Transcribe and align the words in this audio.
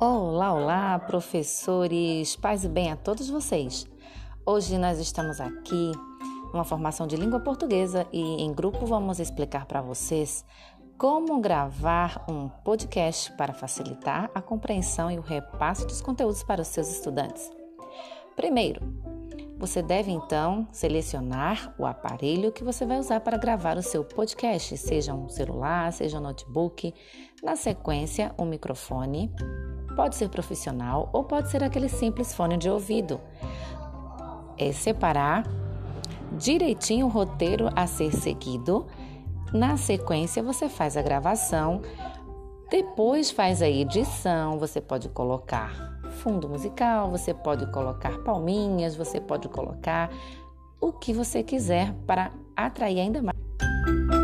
Olá, 0.00 0.54
olá, 0.54 0.96
professores, 1.00 2.36
paz 2.36 2.62
e 2.62 2.68
bem 2.68 2.92
a 2.92 2.96
todos 2.96 3.28
vocês. 3.28 3.84
Hoje 4.46 4.78
nós 4.78 5.00
estamos 5.00 5.40
aqui 5.40 5.90
numa 6.52 6.62
formação 6.62 7.04
de 7.04 7.16
língua 7.16 7.40
portuguesa 7.40 8.06
e 8.12 8.20
em 8.40 8.52
grupo 8.52 8.86
vamos 8.86 9.18
explicar 9.18 9.66
para 9.66 9.82
vocês 9.82 10.44
como 10.96 11.40
gravar 11.40 12.24
um 12.30 12.48
podcast 12.48 13.32
para 13.32 13.52
facilitar 13.52 14.30
a 14.32 14.40
compreensão 14.40 15.10
e 15.10 15.18
o 15.18 15.22
repasse 15.22 15.84
dos 15.84 16.00
conteúdos 16.00 16.44
para 16.44 16.62
os 16.62 16.68
seus 16.68 16.88
estudantes. 16.88 17.50
Primeiro, 18.36 18.80
você 19.58 19.82
deve 19.82 20.12
então 20.12 20.68
selecionar 20.70 21.74
o 21.76 21.84
aparelho 21.84 22.52
que 22.52 22.62
você 22.62 22.86
vai 22.86 23.00
usar 23.00 23.18
para 23.18 23.36
gravar 23.36 23.76
o 23.76 23.82
seu 23.82 24.04
podcast, 24.04 24.76
seja 24.76 25.12
um 25.12 25.28
celular, 25.28 25.92
seja 25.92 26.18
um 26.18 26.22
notebook. 26.22 26.94
Na 27.42 27.56
sequência, 27.56 28.32
um 28.38 28.44
microfone, 28.44 29.34
pode 29.98 30.14
ser 30.14 30.28
profissional 30.28 31.10
ou 31.12 31.24
pode 31.24 31.50
ser 31.50 31.64
aquele 31.64 31.88
simples 31.88 32.32
fone 32.32 32.56
de 32.56 32.70
ouvido. 32.70 33.20
É 34.56 34.70
separar 34.70 35.44
direitinho 36.38 37.06
o 37.06 37.08
roteiro 37.08 37.68
a 37.74 37.84
ser 37.88 38.12
seguido. 38.12 38.86
Na 39.52 39.76
sequência, 39.76 40.40
você 40.40 40.68
faz 40.68 40.96
a 40.96 41.02
gravação, 41.02 41.82
depois 42.70 43.32
faz 43.32 43.60
a 43.60 43.68
edição, 43.68 44.56
você 44.56 44.80
pode 44.80 45.08
colocar 45.08 45.98
fundo 46.22 46.48
musical, 46.48 47.10
você 47.10 47.34
pode 47.34 47.66
colocar 47.72 48.18
palminhas, 48.18 48.94
você 48.94 49.20
pode 49.20 49.48
colocar 49.48 50.10
o 50.80 50.92
que 50.92 51.12
você 51.12 51.42
quiser 51.42 51.92
para 52.06 52.30
atrair 52.54 53.00
ainda 53.00 53.20
mais. 53.20 54.17